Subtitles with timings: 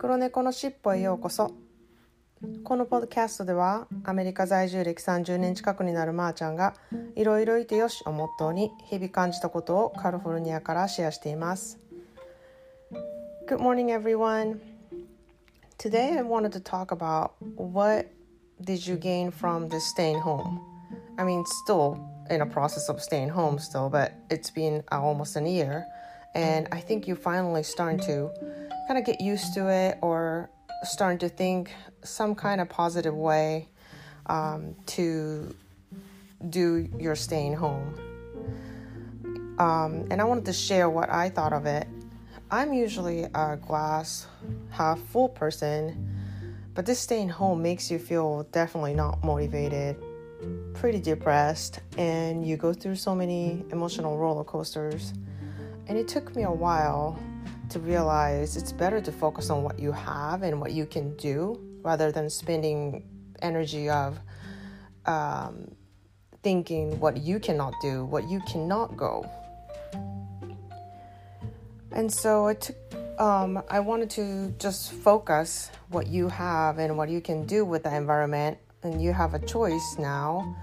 [0.00, 1.52] 黒猫のしっぽへようこそ
[2.64, 6.74] このポッドキャストではアメリカ在住歴30年近くになるまーちゃんが
[7.16, 11.78] いろいろいてよしをモットーに日々感じたことをカリフォルニアからシェアしています
[13.46, 14.58] Good morning everyone
[15.76, 18.06] Today I wanted to talk about what
[18.58, 20.60] did you gain from the staying home
[21.18, 21.98] I mean still
[22.30, 25.84] in a process of staying home still but it's been almost a year
[26.34, 28.30] and I think you finally starting to
[28.90, 30.50] kind of get used to it or
[30.82, 31.70] starting to think
[32.02, 33.68] some kind of positive way
[34.26, 35.54] um, to
[36.48, 37.94] do your staying home.
[39.60, 41.86] Um, and I wanted to share what I thought of it.
[42.50, 44.26] I'm usually a glass
[44.70, 46.12] half full person,
[46.74, 50.02] but this staying home makes you feel definitely not motivated,
[50.74, 55.14] pretty depressed, and you go through so many emotional roller coasters.
[55.86, 57.16] And it took me a while
[57.70, 61.60] to realize it's better to focus on what you have and what you can do
[61.82, 63.08] rather than spending
[63.42, 64.18] energy of
[65.06, 65.70] um,
[66.42, 69.28] thinking what you cannot do, what you cannot go.
[71.92, 77.08] And so it took, um, I wanted to just focus what you have and what
[77.08, 78.58] you can do with the environment.
[78.82, 80.56] And you have a choice now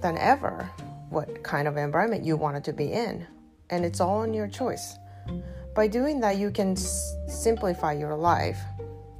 [0.00, 0.70] than ever
[1.10, 3.26] what kind of environment you wanted to be in.
[3.70, 4.96] And it's all on your choice.
[5.74, 8.58] By doing that, you can simplify your life.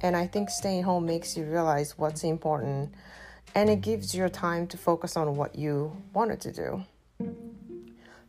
[0.01, 2.93] And I think staying home makes you realize what's important
[3.55, 6.83] and it gives you time to focus on what you wanted to do.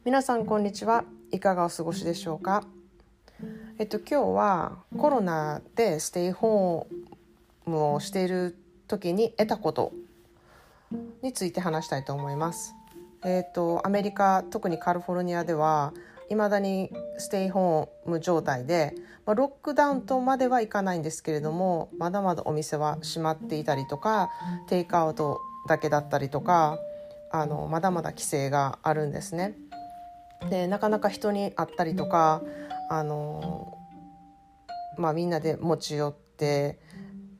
[0.04, 2.64] 皆さんこんにちはいかがお過ごしでしょうか
[3.78, 8.56] えっと今日はコロナでステイホームをしている
[8.86, 9.92] 時に得たこと
[11.22, 12.74] について話したいと思います。
[13.22, 15.92] えっとアメリカ特にカリフォルニアでは
[16.30, 24.30] いまだにステイホーム状態で、まあ、ロックダウンとまではいかないんですけれどもまだまだお店は閉まっていたりとか
[24.68, 26.78] テイクアウトだけだったりとか
[27.30, 29.54] あのまだまだ規制があるんですね。
[30.50, 32.42] でなかなか人に会ったりとか
[32.90, 33.76] あの、
[34.96, 36.78] まあ、みんなで持ち寄って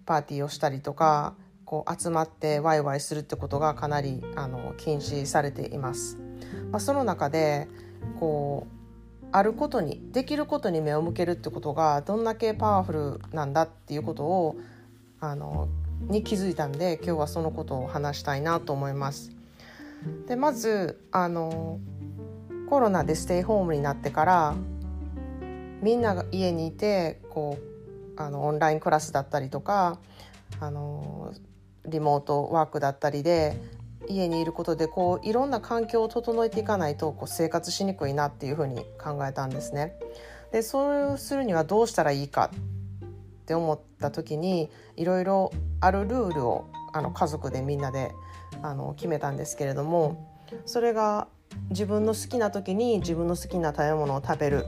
[0.05, 1.35] パーティーをしたりとか
[1.65, 6.17] こう集まってワイワイするってことがかなりあの禁止されています。
[6.71, 7.69] まあ、その中で
[8.19, 8.78] こう
[9.31, 14.57] あることにできることに目を向けるってことがどんだけパワフルなんだっていうことを
[15.21, 15.69] あの
[16.01, 19.33] に気づいたんで今日はそのことを話したいなと思います。
[20.27, 21.79] でまずあの
[22.69, 24.55] コロナでステイホームになってから
[25.83, 27.59] みんなが家にいてこ
[28.17, 29.99] うあのオンラインクラスだったりとか
[30.61, 31.33] あの
[31.87, 33.61] リモートワークだったりで
[34.09, 39.95] 家にいることでこういろんな環境を整えていかないとこう生活しにくいなっていうふうに考えたんですね。
[40.53, 48.13] でそうするにはどうしたらいいかって思った時にいろいろあるルールをあの家族でみんなで
[48.63, 51.29] あの決めたんですけれどもそれが
[51.71, 54.65] 自分の好きな時に自分の好きな食べ物を食べる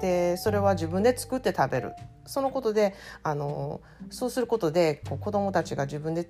[0.00, 1.92] でそれは自分で作って食べる
[2.26, 6.28] そのことであのそうすることでこう子どもたちが自分で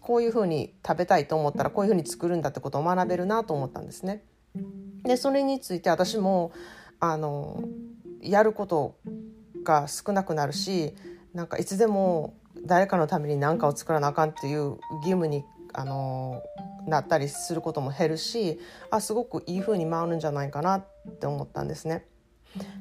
[0.00, 4.24] こういうふうに食べたいと思ったらこういうふうに作るんだってことを学べるなと思ったんですね。
[5.04, 6.52] でそれについて私も
[6.98, 7.64] あの
[8.20, 8.96] やること
[9.62, 10.94] が少なくなるし
[11.32, 12.34] なんかいつでも
[12.64, 16.42] 誰かのために何かを作らなあかんっていう義務にあの
[16.86, 18.58] なったりすることも減るし
[18.90, 20.86] あすごくいい風に回るんじゃないかなっ
[21.20, 22.06] て思ったんですね。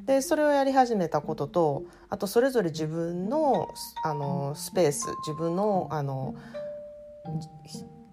[0.07, 3.67] でそれをやり始めたこととあとそれぞれ自分の
[4.03, 6.35] あのスペース自分のあの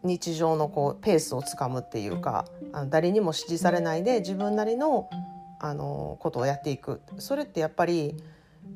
[0.03, 5.09] 日常のこうペースをつかむっていうかあの誰にも指示されないで自分なりの
[5.59, 7.01] あのことをやっていく。
[7.19, 8.15] それってやっぱり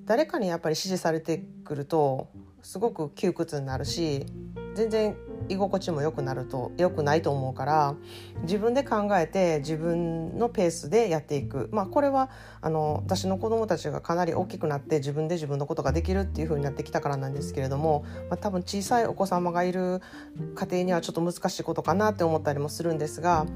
[0.06, 2.28] 誰かにやっぱり指示されてくると
[2.62, 4.26] すごく窮屈になるし
[4.74, 5.16] 全然
[5.50, 7.94] 居心地も良くなると良くないと思うから
[8.42, 12.30] 自分で考えて自分のペースでやっていく、まあ、これは
[12.60, 20.00] あの私の子供たちがかなり大きくなって自分で自分のことができるっていう風になってきたからなんですけれども、まあ、多分小さいお子様がいる
[20.54, 23.46] 家庭にはちょっと難しいことかなって思ったりもするんですが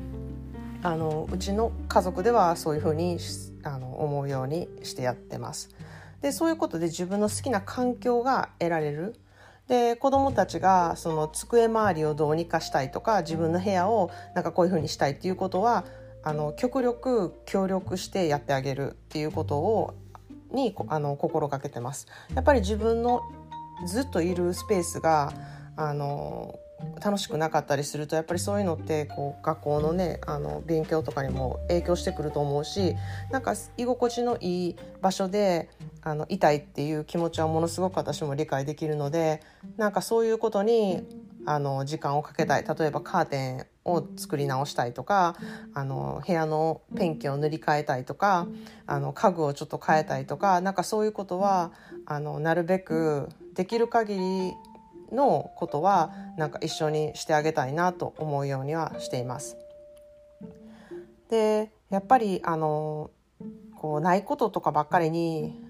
[0.83, 3.19] あのうちの家族ではそういう風に
[3.63, 5.71] あの思うようにしてやってます。
[6.21, 9.15] でそういうことで自分の好きな環境が得られる
[9.69, 15.85] で子どもたちがその机周りをどうにかしたいとか自分の部屋をなんかこういうふうにしたいっていうことは
[16.23, 19.95] あの極力協力してやってあげるっていうことを
[20.53, 22.07] にあの心がけてます。
[22.35, 23.23] やっぱり自分の
[23.87, 25.33] ずっといるスペースが
[25.77, 26.55] あの
[27.05, 32.97] 楽しくなかったりするとやっぱりそういうのってこう学校のねあの勉強とかにも影響してくると思うし
[33.31, 35.69] なんか居心地のいい場所で
[36.03, 39.43] あのいたいっていう気持ちはものすごく私も理解できるので
[39.77, 41.05] なんかそういうことに
[41.47, 42.65] あの時間をかけたい。
[42.65, 45.37] 例えばカーテンを作り直したいとか
[45.75, 48.47] あの部屋のペンキを塗り替えたいとか
[48.87, 51.73] あの家具をちょっと変えたいとかなんかそういうことは
[52.07, 54.53] あのなるべくできる限り
[55.13, 59.57] のことはなんか一緒にしてあげたいなと思うようにはしています。
[61.31, 63.11] でやっぱりあの
[63.77, 65.61] こうないこととかばっかりに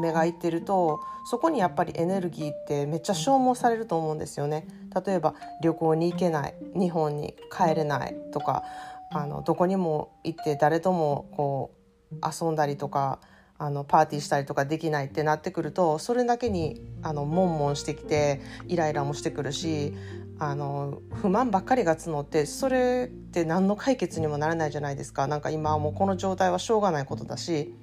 [0.00, 4.66] 目がいってるとそこにやっぱりエネルギーってめっちゃ消耗されると思うんですよね。
[5.06, 8.64] 例えば旅行に行けない日本に帰れないとか
[9.10, 11.70] あのどこにも行って誰ともこ
[12.12, 13.20] う遊んだりとか
[13.58, 19.94] あのパーティーしたりとかできないってなってくるとそれだけにあの悶々してきてイライラもしてくるし
[20.38, 27.74] あの不満ばっかりが募ってそれって何の解決にもならないじゃないですかなんか今はもうこの状態はしょうがないことだし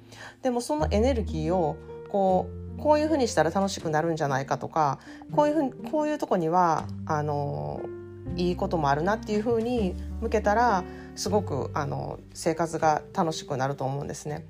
[0.42, 1.76] でもそのエネルギーを
[2.10, 4.98] こうこういうふうにしたら楽しくなるんじゃないかとか
[5.34, 7.80] こういうふうにこういうとこにはあの
[8.36, 10.84] いいこともあるなっていうふうに向けたら
[11.14, 14.46] すごくあの生活が楽しくなると思うんですね。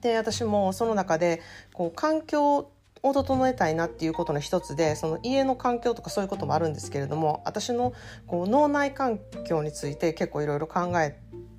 [0.00, 2.70] で私もその中でこう環境
[3.02, 7.92] を整えたいなっていうことの一つでその家の環境とかそういうこともあるんですけれども私の
[8.26, 11.18] こう脳内環境について結構いろいろ考え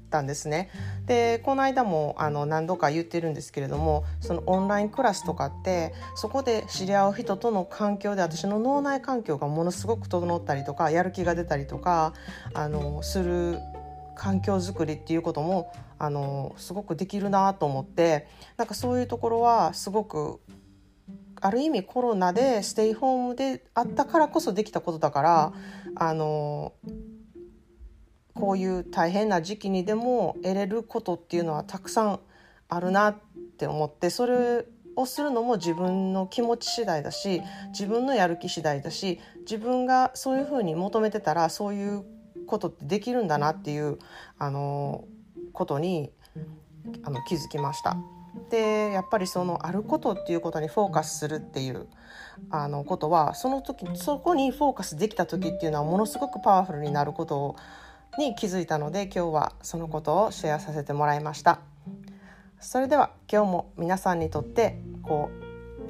[0.09, 0.69] たんですね。
[1.05, 12.13] でこの間もあの何度か言ってるんですけれどもそのオンラインクラスとかってそこで知り合う人との環境で私の脳内環境がものすごく整ったりとかやる気が出たりとか
[12.53, 13.59] あのする
[14.15, 18.27] 環境づくりっていうこともあのすごくできるなと思って
[18.57, 20.39] なんかそういうところはすごく
[21.39, 25.53] ある意味コロナでステイホームであったからこそできたことだから
[25.95, 26.73] あの
[28.33, 32.19] こういう大変な時期にでも得れることっていうのはたくさん
[32.69, 33.17] あるなっ
[33.57, 34.65] て思ってそれ
[34.95, 42.03] をするのも自分の気持ち次第だし自分のやる気次第だし自分がそういうふうに求めてたらそういう
[42.47, 43.99] ことってできるんだなっていう
[44.39, 45.05] あの
[45.57, 46.11] ことに
[47.03, 47.97] あの気づきました。
[48.51, 51.87] でやっぱりそのあることっていうことにフォーカスするっていう
[52.51, 57.55] あのことはその時そこにフォーカスできた時っていうのはものすごくパワフルになること
[58.19, 61.61] に気づいたので今日はそのことをシェアさせてもらいました
[62.59, 65.31] それでは今日も皆さんにとってこ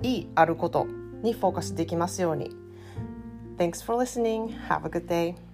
[0.01, 0.87] ういいあること
[1.21, 2.55] にフォーカスできますように
[3.57, 4.55] Thanks for listening.
[4.69, 5.46] Have a good day.